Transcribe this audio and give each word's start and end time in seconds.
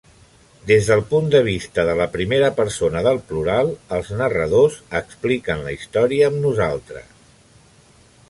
Des 0.69 0.87
del 0.91 1.01
punt 1.09 1.27
de 1.33 1.41
vista 1.47 1.83
de 1.89 1.93
la 1.99 2.05
primera 2.15 2.47
persona 2.61 3.03
del 3.07 3.19
plural, 3.33 3.69
els 3.97 4.09
narradors 4.23 4.77
expliquen 5.01 5.61
la 5.67 5.75
història 5.77 6.31
amb 6.31 6.43
"nosaltres". 6.47 7.13